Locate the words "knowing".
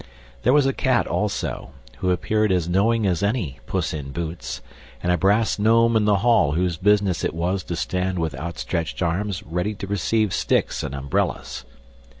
2.67-3.05